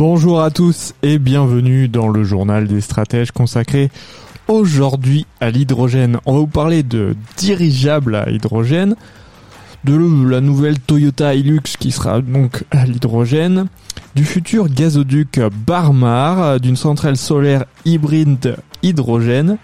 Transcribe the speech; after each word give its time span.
Bonjour 0.00 0.40
à 0.40 0.50
tous 0.50 0.94
et 1.02 1.18
bienvenue 1.18 1.86
dans 1.86 2.08
le 2.08 2.24
journal 2.24 2.66
des 2.66 2.80
stratèges 2.80 3.32
consacré 3.32 3.90
aujourd'hui 4.48 5.26
à 5.40 5.50
l'hydrogène. 5.50 6.16
On 6.24 6.32
va 6.32 6.38
vous 6.38 6.46
parler 6.46 6.82
de 6.82 7.14
dirigeables 7.36 8.14
à 8.14 8.30
hydrogène, 8.30 8.96
de 9.84 10.26
la 10.26 10.40
nouvelle 10.40 10.78
Toyota 10.78 11.34
Hilux 11.34 11.76
qui 11.78 11.90
sera 11.90 12.22
donc 12.22 12.64
à 12.70 12.86
l'hydrogène, 12.86 13.66
du 14.14 14.24
futur 14.24 14.70
gazoduc 14.70 15.38
Barmar, 15.66 16.58
d'une 16.60 16.76
centrale 16.76 17.18
solaire 17.18 17.66
hybride 17.84 18.56
hydrogène 18.82 19.58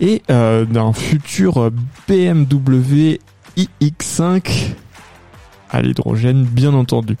et 0.00 0.22
euh, 0.30 0.64
d'un 0.64 0.94
futur 0.94 1.70
BMW 2.08 3.18
iX5 3.58 4.76
à 5.70 5.82
l'hydrogène 5.82 6.44
bien 6.44 6.74
entendu. 6.74 7.16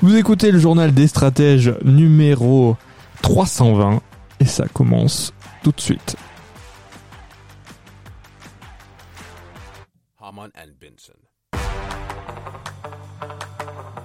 Vous 0.00 0.16
écoutez 0.16 0.50
le 0.50 0.58
journal 0.58 0.94
des 0.94 1.06
stratèges 1.06 1.74
numéro 1.84 2.76
320 3.22 4.00
et 4.40 4.44
ça 4.44 4.66
commence 4.72 5.32
tout 5.62 5.72
de 5.72 5.80
suite. 5.80 6.16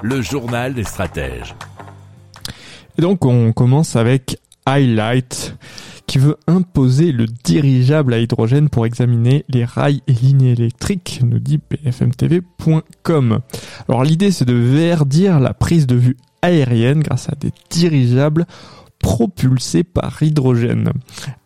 Le 0.02 0.22
journal 0.22 0.74
des 0.74 0.84
stratèges. 0.84 1.56
Et 2.98 3.02
donc 3.02 3.26
on 3.26 3.54
commence 3.54 3.96
avec 3.96 4.40
Highlight 4.66 5.56
qui 6.16 6.20
veut 6.20 6.38
imposer 6.48 7.12
le 7.12 7.26
dirigeable 7.26 8.14
à 8.14 8.20
hydrogène 8.20 8.70
pour 8.70 8.86
examiner 8.86 9.44
les 9.50 9.66
rails 9.66 10.02
et 10.08 10.14
lignes 10.14 10.46
électriques, 10.46 11.20
nous 11.26 11.40
dit 11.40 11.60
bfmtv.com. 11.70 13.40
Alors 13.90 14.06
l'idée 14.06 14.32
c'est 14.32 14.46
de 14.46 14.54
verdir 14.54 15.42
la 15.42 15.54
prise 15.54 15.88
de 15.88 15.98
vue 15.98 16.16
aérienne 16.42 17.02
grâce 17.02 17.28
à 17.28 17.36
des 17.38 17.52
dirigeables 17.70 18.46
propulsés 19.00 19.84
par 19.84 20.24
hydrogène. 20.24 20.94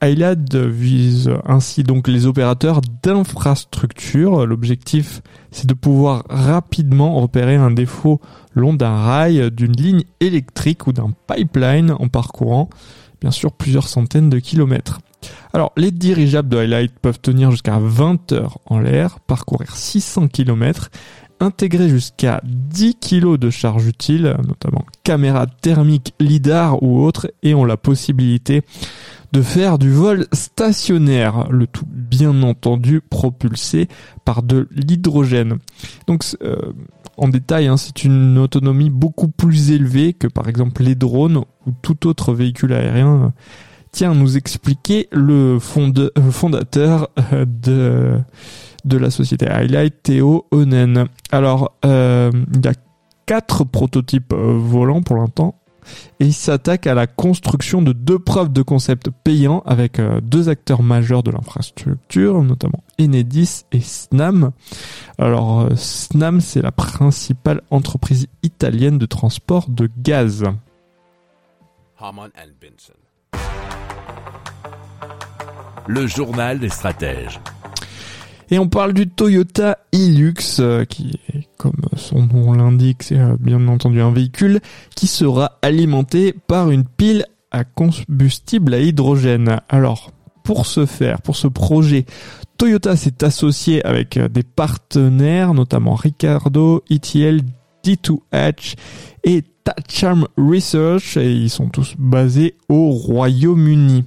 Highlight 0.02 0.56
vise 0.56 1.31
ainsi 1.48 1.81
donc 1.81 2.08
les 2.08 2.28
opérateurs 2.28 2.81
d'infrastructure. 3.02 4.45
L'objectif 4.45 5.23
c'est 5.50 5.66
de 5.66 5.73
pouvoir 5.73 6.26
rapidement 6.30 7.20
repérer 7.20 7.56
un 7.56 7.72
défaut 7.72 8.22
long 8.54 8.76
d'un 8.76 8.98
rail, 8.98 9.50
d'une 9.52 9.76
ligne 9.76 10.04
électrique 10.20 10.86
ou 10.86 10.94
d'un 10.94 11.09
pipeline 11.26 11.95
en 11.98 12.08
parcourant 12.08 12.70
bien 13.22 13.31
sûr 13.31 13.52
plusieurs 13.52 13.88
centaines 13.88 14.30
de 14.30 14.39
kilomètres. 14.39 15.00
Alors, 15.53 15.73
les 15.75 15.92
dirigeables 15.92 16.50
de 16.50 16.58
Highlight 16.58 16.94
peuvent 17.00 17.20
tenir 17.20 17.52
jusqu'à 17.52 17.80
20 17.80 18.31
heures 18.31 18.59
en 18.66 18.80
l'air, 18.80 19.20
parcourir 19.20 19.76
600 19.76 20.28
km, 20.30 20.89
intégrer 21.39 21.89
jusqu'à 21.89 22.42
10 22.44 22.95
kg 22.95 23.38
de 23.38 23.50
charge 23.50 23.88
utile, 23.88 24.36
notamment 24.48 24.86
caméra 25.03 25.48
thermique, 25.48 26.14
lidar 26.20 26.84
ou 26.84 27.03
autre, 27.03 27.31
et 27.44 27.53
ont 27.53 27.66
la 27.66 27.78
possibilité 27.78 28.64
de 29.31 29.42
faire 29.42 29.78
du 29.78 29.92
vol 29.92 30.26
stationnaire, 30.33 31.48
le 31.52 31.67
tout 31.67 31.86
bien 31.88 32.42
entendu 32.42 33.02
propulsé 33.02 33.88
par 34.26 34.42
de 34.42 34.67
l'hydrogène. 34.71 35.60
Donc 36.08 36.23
euh, 36.44 36.55
en 37.20 37.28
détail, 37.28 37.68
hein, 37.68 37.78
c'est 37.78 38.04
une 38.04 38.38
autonomie 38.38 38.90
beaucoup 38.90 39.28
plus 39.28 39.72
élevée 39.72 40.14
que 40.14 40.28
par 40.28 40.48
exemple 40.48 40.84
les 40.84 40.96
drones 40.96 41.38
ou 41.38 41.72
tout 41.82 42.08
autre 42.08 42.34
véhicule 42.34 42.74
aérien. 42.74 43.34
Tiens, 43.92 44.14
nous 44.14 44.38
expliquer 44.38 45.08
le 45.12 45.58
euh, 45.58 46.32
fondateur 46.32 47.10
euh, 47.34 47.46
de, 47.46 48.20
de 48.86 48.98
la 48.98 49.10
société 49.10 49.48
Highlight, 49.48 50.04
Théo 50.04 50.46
Onen. 50.52 51.08
Alors, 51.32 51.74
euh, 51.86 52.32
il 52.54 52.64
y 52.64 52.68
a 52.68 52.74
quatre 53.26 53.64
prototypes 53.64 54.34
volants 54.34 55.02
pour 55.02 55.18
l'instant 55.18 55.56
et 56.20 56.26
il 56.26 56.34
s'attaque 56.34 56.88
à 56.88 56.94
la 56.94 57.08
construction 57.08 57.82
de 57.82 57.94
deux 57.94 58.20
preuves 58.20 58.52
de 58.52 58.62
concept 58.62 59.10
payants 59.23 59.64
avec 59.66 60.00
euh, 60.00 60.22
deux 60.22 60.50
acteurs 60.50 60.84
majeurs 60.84 61.23
de 61.23 61.32
l'infrastructure, 61.32 62.44
notamment 62.44 62.84
Enedis 63.00 63.64
et 63.72 63.82
Snam. 63.82 64.52
Alors 65.18 65.62
euh, 65.62 65.76
Snam, 65.76 66.42
c'est 66.42 66.62
la 66.62 66.72
principale 66.72 67.62
entreprise 67.70 68.28
italienne 68.44 68.98
de 68.98 69.06
transport 69.06 69.70
de 69.70 69.89
gaz. 69.98 70.44
Le 75.88 76.08
journal 76.08 76.60
des 76.60 76.70
stratèges. 76.70 77.39
Et 78.52 78.58
on 78.58 78.67
parle 78.67 78.93
du 78.93 79.08
Toyota 79.08 79.77
Hilux, 79.92 80.60
euh, 80.60 80.86
qui 80.86 81.20
comme 81.58 81.82
son 81.95 82.26
nom 82.26 82.54
l'indique, 82.54 83.04
c'est 83.04 83.20
euh, 83.20 83.36
bien 83.39 83.67
entendu 83.67 84.02
un 84.02 84.11
véhicule 84.11 84.60
qui 84.95 85.08
sera 85.08 85.60
alimenté 85.61 86.33
par 86.48 86.71
une 86.71 86.86
pile 86.86 87.26
à 87.52 87.64
combustible 87.64 88.73
à 88.73 88.80
hydrogène. 88.80 89.59
Alors, 89.70 90.11
pour 90.43 90.65
ce 90.65 90.86
faire, 90.86 91.21
pour 91.21 91.36
ce 91.36 91.48
projet, 91.48 92.05
Toyota 92.58 92.95
s'est 92.95 93.23
associé 93.23 93.86
avec 93.86 94.17
euh, 94.17 94.30
des 94.30 94.43
partenaires, 94.43 95.54
notamment 95.54 95.95
Ricardo, 95.95 96.83
ETL, 96.89 97.42
D2H 97.83 98.76
et 99.26 99.43
Tacham 99.64 100.26
Research, 100.38 101.17
et 101.17 101.32
ils 101.32 101.49
sont 101.49 101.70
tous 101.70 101.93
basés 101.99 102.55
au 102.67 102.89
Royaume-Uni. 102.89 104.05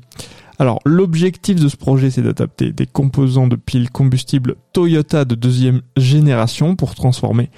Alors, 0.58 0.80
l'objectif 0.84 1.60
de 1.60 1.68
ce 1.68 1.76
projet, 1.76 2.10
c'est 2.10 2.22
d'adapter 2.22 2.72
des 2.72 2.86
composants 2.86 3.46
de 3.46 3.56
piles 3.56 3.90
combustibles 3.90 4.56
Toyota 4.72 5.24
de 5.24 5.34
deuxième 5.34 5.82
génération 5.96 6.76
pour 6.76 6.94
transformer 6.94 7.50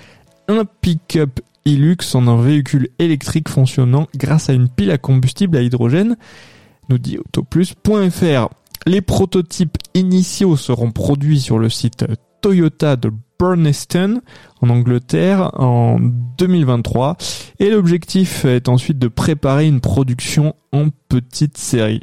un 0.49 0.65
pick-up 0.81 1.41
Hilux 1.65 2.15
en 2.15 2.28
un 2.28 2.41
véhicule 2.41 2.91
électrique 2.99 3.49
fonctionnant 3.49 4.06
grâce 4.15 4.50
à 4.50 4.53
une 4.53 4.69
pile 4.69 4.91
à 4.91 4.99
combustible 4.99 5.56
à 5.56 5.62
hydrogène, 5.62 6.16
nous 6.88 6.99
dit 6.99 7.19
autoplus.fr. 7.19 8.49
Les 8.87 9.00
prototypes 9.00 9.78
initiaux 9.94 10.56
seront 10.56 10.91
produits 10.91 11.41
sur 11.41 11.59
le 11.59 11.71
site 11.71 12.05
Toyota 12.43 12.97
de 12.97 13.11
Burneston 13.38 14.21
en 14.61 14.69
Angleterre 14.69 15.50
en 15.59 15.99
2023 16.38 17.16
et 17.59 17.71
l'objectif 17.71 18.44
est 18.44 18.69
ensuite 18.69 18.99
de 18.99 19.09
préparer 19.09 19.66
une 19.66 19.81
production 19.81 20.55
en 20.72 20.88
petite 21.09 21.56
série. 21.56 22.03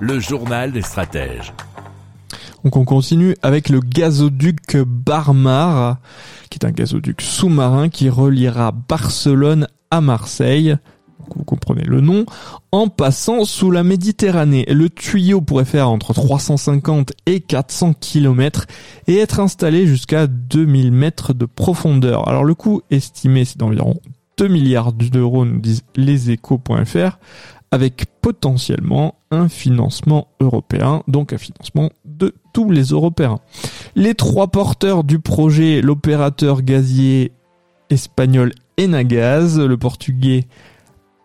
Le 0.00 0.18
journal 0.18 0.72
des 0.72 0.80
stratèges. 0.80 1.52
Donc 2.64 2.76
on 2.76 2.86
continue 2.86 3.36
avec 3.42 3.68
le 3.68 3.80
gazoduc 3.80 4.78
Barmar, 4.78 5.98
qui 6.48 6.58
est 6.58 6.66
un 6.66 6.70
gazoduc 6.70 7.20
sous-marin 7.20 7.90
qui 7.90 8.08
reliera 8.08 8.72
Barcelone 8.72 9.66
à 9.90 10.00
Marseille. 10.00 10.76
vous 11.36 11.44
comprenez 11.44 11.84
le 11.84 12.00
nom, 12.00 12.24
en 12.72 12.88
passant 12.88 13.44
sous 13.44 13.70
la 13.70 13.82
Méditerranée. 13.82 14.64
Le 14.70 14.88
tuyau 14.88 15.42
pourrait 15.42 15.66
faire 15.66 15.90
entre 15.90 16.14
350 16.14 17.12
et 17.26 17.40
400 17.40 17.92
km 18.00 18.66
et 19.06 19.18
être 19.18 19.38
installé 19.38 19.86
jusqu'à 19.86 20.26
2000 20.26 20.92
mètres 20.92 21.34
de 21.34 21.44
profondeur. 21.44 22.26
Alors 22.26 22.44
le 22.44 22.54
coût 22.54 22.80
estimé 22.90 23.44
c'est 23.44 23.58
d'environ 23.58 24.00
2 24.40 24.48
milliards 24.48 24.94
d'euros, 24.94 25.44
nous 25.44 25.60
disent 25.60 25.82
leséchos.fr, 25.96 27.18
avec 27.70 28.06
potentiellement 28.20 29.14
un 29.30 29.48
financement 29.48 30.28
européen, 30.40 31.02
donc 31.06 31.32
un 31.32 31.38
financement 31.38 31.90
de 32.04 32.34
tous 32.52 32.70
les 32.70 32.86
Européens. 32.86 33.38
Les 33.94 34.14
trois 34.14 34.48
porteurs 34.48 35.04
du 35.04 35.20
projet, 35.20 35.80
l'opérateur 35.80 36.62
gazier 36.62 37.32
espagnol 37.90 38.52
Enagaz, 38.78 39.58
le 39.58 39.76
portugais 39.76 40.46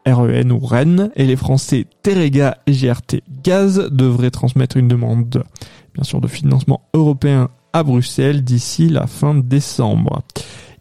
REN 0.06 0.52
ou 0.52 0.60
REN 0.60 1.12
et 1.16 1.26
les 1.26 1.36
Français 1.36 1.88
Terega 2.04 2.58
et 2.68 2.74
GRT 2.74 3.22
Gaz 3.44 3.90
devraient 3.92 4.32
transmettre 4.32 4.78
une 4.78 4.88
demande, 4.88 5.44
bien 5.94 6.04
sûr, 6.04 6.22
de 6.22 6.28
financement 6.28 6.82
européen 6.94 7.50
à 7.74 7.84
Bruxelles 7.84 8.44
d'ici 8.44 8.90
la 8.90 9.08
fin 9.08 9.34
décembre. 9.34 10.22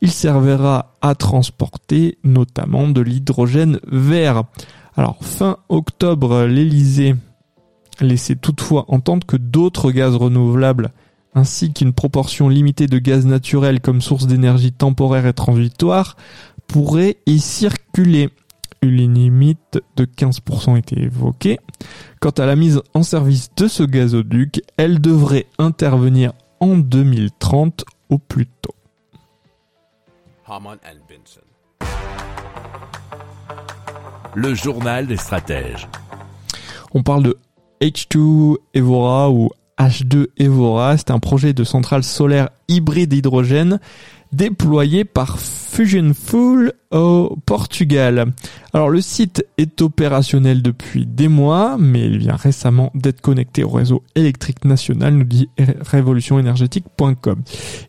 Il 0.00 0.10
servira 0.10 0.94
à 1.00 1.14
transporter 1.14 2.18
notamment 2.24 2.88
de 2.88 3.00
l'hydrogène 3.00 3.80
vert. 3.90 4.44
Alors 4.96 5.16
fin 5.20 5.58
octobre, 5.68 6.44
l'Elysée 6.44 7.14
laissait 8.00 8.36
toutefois 8.36 8.84
entendre 8.88 9.26
que 9.26 9.36
d'autres 9.36 9.90
gaz 9.90 10.14
renouvelables 10.14 10.92
ainsi 11.34 11.72
qu'une 11.72 11.92
proportion 11.92 12.48
limitée 12.48 12.86
de 12.86 12.98
gaz 12.98 13.26
naturel 13.26 13.80
comme 13.80 14.00
source 14.00 14.26
d'énergie 14.26 14.72
temporaire 14.72 15.26
et 15.26 15.32
transitoire 15.32 16.16
pourraient 16.66 17.16
y 17.26 17.40
circuler. 17.40 18.30
Une 18.82 19.14
limite 19.14 19.80
de 19.96 20.04
15% 20.04 20.76
était 20.76 21.00
évoquée. 21.00 21.58
Quant 22.20 22.30
à 22.30 22.44
la 22.44 22.54
mise 22.54 22.82
en 22.92 23.02
service 23.02 23.48
de 23.56 23.66
ce 23.66 23.82
gazoduc, 23.82 24.62
elle 24.76 25.00
devrait 25.00 25.46
intervenir 25.58 26.34
en 26.60 26.76
2030 26.76 27.84
au 28.10 28.18
plus 28.18 28.46
tôt. 28.46 28.74
Le 34.36 34.52
journal 34.54 35.06
des 35.06 35.16
stratèges. 35.16 35.88
On 36.92 37.02
parle 37.02 37.22
de 37.22 37.36
H2 37.80 38.56
Evora 38.74 39.30
ou 39.30 39.50
H2 39.78 40.26
Evora. 40.38 40.96
C'est 40.96 41.12
un 41.12 41.20
projet 41.20 41.52
de 41.52 41.62
centrale 41.62 42.02
solaire 42.02 42.48
hybride 42.68 43.12
hydrogène 43.12 43.78
déployé 44.32 45.04
par 45.04 45.38
Fusion 45.38 46.12
Fuel 46.12 46.72
au 46.90 47.38
Portugal. 47.46 48.32
Alors 48.72 48.90
le 48.90 49.00
site 49.00 49.46
est 49.58 49.80
opérationnel 49.80 50.62
depuis 50.62 51.06
des 51.06 51.28
mois, 51.28 51.76
mais 51.78 52.06
il 52.06 52.18
vient 52.18 52.34
récemment 52.34 52.90
d'être 52.94 53.20
connecté 53.20 53.62
au 53.62 53.68
réseau 53.68 54.02
électrique 54.16 54.64
national, 54.64 55.14
nous 55.14 55.24
dit 55.24 55.48
révolutionénergétique.com. 55.58 57.42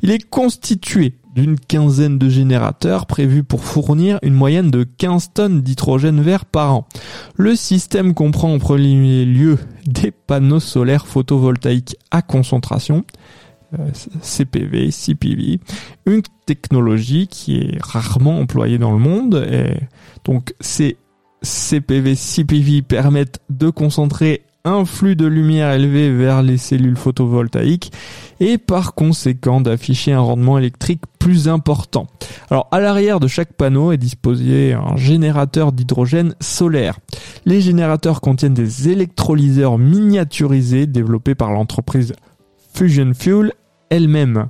Il 0.03 0.11
est 0.11 0.29
constitué 0.29 1.15
d'une 1.35 1.59
quinzaine 1.59 2.17
de 2.17 2.29
générateurs 2.29 3.05
prévus 3.05 3.43
pour 3.43 3.63
fournir 3.63 4.17
une 4.23 4.33
moyenne 4.33 4.71
de 4.71 4.83
15 4.83 5.33
tonnes 5.33 5.61
d'hydrogène 5.61 6.21
vert 6.21 6.45
par 6.45 6.73
an. 6.73 6.87
Le 7.35 7.55
système 7.55 8.13
comprend 8.13 8.53
en 8.53 8.57
premier 8.57 9.25
lieu 9.25 9.59
des 9.85 10.11
panneaux 10.11 10.61
solaires 10.61 11.05
photovoltaïques 11.05 11.97
à 12.09 12.21
concentration, 12.21 13.03
euh, 13.77 13.89
CPV, 14.21 14.91
CPV, 14.91 15.59
une 16.05 16.21
technologie 16.45 17.27
qui 17.27 17.57
est 17.57 17.77
rarement 17.83 18.39
employée 18.39 18.77
dans 18.77 18.93
le 18.93 18.99
monde. 18.99 19.45
Et 19.51 19.77
donc 20.23 20.53
ces 20.61 20.97
CPV, 21.41 22.15
CPV 22.15 22.81
permettent 22.81 23.41
de 23.49 23.69
concentrer 23.69 24.43
un 24.65 24.83
flux 24.83 25.15
de 25.15 25.27
lumière 25.27 25.71
élevé 25.71 26.11
vers 26.11 26.41
les 26.41 26.57
cellules 26.57 26.97
photovoltaïques 26.97 27.91
et 28.39 28.57
par 28.57 28.95
conséquent 28.95 29.61
d'afficher 29.61 30.11
un 30.11 30.19
rendement 30.19 30.57
électrique 30.57 31.03
plus 31.19 31.47
important. 31.47 32.07
Alors 32.49 32.67
à 32.71 32.79
l'arrière 32.79 33.19
de 33.19 33.27
chaque 33.27 33.53
panneau 33.53 33.91
est 33.91 33.97
disposé 33.97 34.73
un 34.73 34.97
générateur 34.97 35.71
d'hydrogène 35.71 36.35
solaire. 36.41 36.99
Les 37.45 37.61
générateurs 37.61 38.21
contiennent 38.21 38.55
des 38.55 38.89
électrolyseurs 38.89 39.77
miniaturisés 39.77 40.87
développés 40.87 41.35
par 41.35 41.51
l'entreprise 41.51 42.13
Fusion 42.73 43.13
Fuel 43.13 43.53
elle-même. 43.89 44.49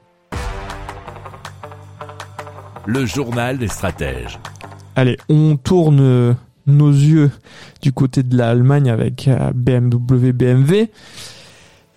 Le 2.85 3.05
journal 3.05 3.57
des 3.57 3.67
stratèges. 3.67 4.39
Allez, 4.95 5.17
on 5.29 5.55
tourne 5.55 6.35
nos 6.67 6.91
yeux 6.91 7.31
du 7.81 7.91
côté 7.91 8.23
de 8.23 8.37
l'Allemagne 8.37 8.89
avec 8.89 9.27
euh, 9.27 9.51
BMW, 9.53 10.31
BMW. 10.31 10.89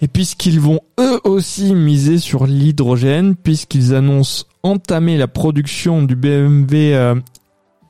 Et 0.02 0.08
puisqu'ils 0.08 0.60
vont 0.60 0.81
eux 1.00 1.20
aussi 1.25 1.75
miser 1.75 2.19
sur 2.19 2.46
l'hydrogène, 2.46 3.36
puisqu'ils 3.36 3.94
annoncent 3.94 4.44
entamer 4.62 5.16
la 5.16 5.28
production 5.28 6.02
du 6.02 6.16
BMW 6.16 6.94
euh, 6.94 7.14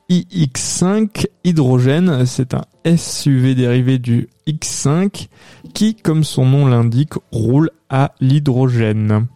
iX5 0.09 1.25
hydrogène, 1.43 2.25
c'est 2.25 2.53
un 2.53 2.63
SUV 2.85 3.55
dérivé 3.55 3.97
du 3.97 4.29
X5 4.47 5.27
qui, 5.73 5.95
comme 5.95 6.23
son 6.23 6.45
nom 6.45 6.67
l'indique, 6.67 7.13
roule 7.31 7.71
à 7.89 8.13
l'hydrogène. 8.21 9.27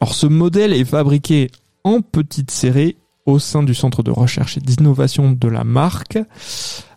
Alors 0.00 0.14
ce 0.14 0.26
modèle 0.26 0.74
est 0.74 0.84
fabriqué 0.84 1.50
en 1.84 2.00
petite 2.00 2.50
série 2.50 2.96
au 3.26 3.38
sein 3.38 3.62
du 3.62 3.74
centre 3.74 4.02
de 4.02 4.10
recherche 4.10 4.56
et 4.56 4.60
d'innovation 4.60 5.32
de 5.32 5.48
la 5.48 5.64
marque. 5.64 6.18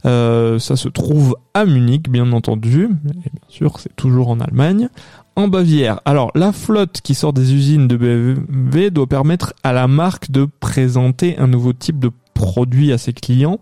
Euh, 0.05 0.59
ça 0.59 0.75
se 0.75 0.89
trouve 0.89 1.37
à 1.53 1.65
Munich, 1.65 2.09
bien 2.09 2.31
entendu, 2.31 2.85
et 2.85 3.29
bien 3.29 3.49
sûr 3.49 3.79
c'est 3.79 3.95
toujours 3.95 4.29
en 4.29 4.39
Allemagne. 4.39 4.89
En 5.35 5.47
Bavière. 5.47 6.01
Alors 6.05 6.31
la 6.35 6.51
flotte 6.51 7.01
qui 7.01 7.13
sort 7.13 7.31
des 7.31 7.53
usines 7.53 7.87
de 7.87 7.95
BMW 7.95 8.89
doit 8.89 9.07
permettre 9.07 9.53
à 9.63 9.71
la 9.71 9.87
marque 9.87 10.31
de 10.31 10.47
présenter 10.59 11.37
un 11.37 11.47
nouveau 11.47 11.73
type 11.73 11.99
de 11.99 12.11
produit 12.33 12.91
à 12.91 12.97
ses 12.97 13.13
clients 13.13 13.59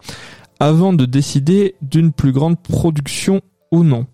avant 0.59 0.93
de 0.93 1.05
décider 1.05 1.75
d'une 1.81 2.11
plus 2.11 2.31
grande 2.31 2.57
production 2.59 3.41
ou 3.71 3.83
non. 3.83 4.05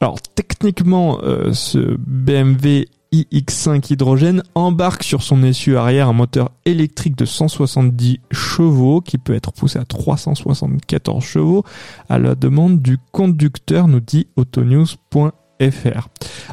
Alors 0.00 0.20
techniquement, 0.20 1.20
euh, 1.22 1.52
ce 1.52 1.96
BMW 2.06 2.84
iX5 3.12 3.92
hydrogène 3.92 4.42
embarque 4.54 5.02
sur 5.02 5.22
son 5.22 5.42
essieu 5.42 5.76
arrière 5.78 6.08
un 6.08 6.12
moteur 6.12 6.52
électrique 6.64 7.16
de 7.16 7.24
170 7.24 8.20
chevaux 8.30 9.00
qui 9.00 9.18
peut 9.18 9.34
être 9.34 9.52
poussé 9.52 9.78
à 9.80 9.84
374 9.84 11.22
chevaux 11.22 11.64
à 12.08 12.18
la 12.18 12.36
demande 12.36 12.80
du 12.80 12.98
conducteur, 13.10 13.88
nous 13.88 14.00
dit 14.00 14.28
autonews.fr. 14.36 16.08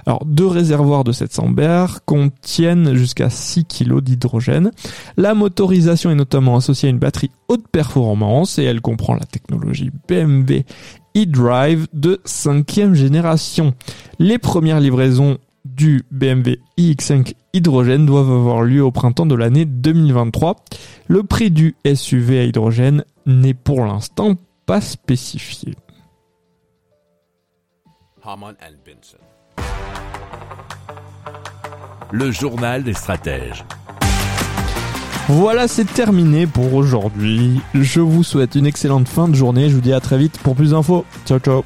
Alors, 0.05 0.25
deux 0.25 0.47
réservoirs 0.47 1.03
de 1.03 1.11
700 1.11 1.49
BR 1.49 1.99
contiennent 2.05 2.95
jusqu'à 2.95 3.29
6 3.29 3.65
kg 3.65 4.01
d'hydrogène. 4.01 4.71
La 5.15 5.35
motorisation 5.35 6.09
est 6.09 6.15
notamment 6.15 6.57
associée 6.57 6.89
à 6.89 6.91
une 6.91 6.99
batterie 6.99 7.31
haute 7.47 7.67
performance 7.67 8.57
et 8.57 8.63
elle 8.63 8.81
comprend 8.81 9.13
la 9.13 9.25
technologie 9.25 9.91
BMW 10.07 10.65
e-Drive 11.15 11.87
de 11.93 12.19
cinquième 12.25 12.93
génération. 12.93 13.73
Les 14.19 14.37
premières 14.37 14.79
livraisons 14.79 15.37
du 15.75 16.03
BMW 16.11 16.59
iX5 16.77 17.33
hydrogène 17.53 18.05
doivent 18.05 18.31
avoir 18.31 18.61
lieu 18.61 18.83
au 18.83 18.91
printemps 18.91 19.25
de 19.25 19.35
l'année 19.35 19.65
2023. 19.65 20.55
Le 21.07 21.23
prix 21.23 21.51
du 21.51 21.75
SUV 21.91 22.39
à 22.39 22.43
hydrogène 22.43 23.03
n'est 23.25 23.53
pour 23.53 23.85
l'instant 23.85 24.35
pas 24.65 24.81
spécifié. 24.81 25.75
Le 32.11 32.31
journal 32.31 32.83
des 32.83 32.93
stratèges. 32.93 33.63
Voilà, 35.29 35.67
c'est 35.67 35.85
terminé 35.85 36.47
pour 36.47 36.73
aujourd'hui. 36.73 37.59
Je 37.73 37.99
vous 37.99 38.23
souhaite 38.23 38.55
une 38.55 38.65
excellente 38.65 39.09
fin 39.09 39.27
de 39.27 39.35
journée. 39.35 39.69
Je 39.69 39.75
vous 39.75 39.81
dis 39.81 39.91
à 39.91 39.99
très 39.99 40.17
vite 40.17 40.39
pour 40.39 40.55
plus 40.55 40.71
d'infos. 40.71 41.05
Ciao 41.25 41.39
ciao. 41.39 41.65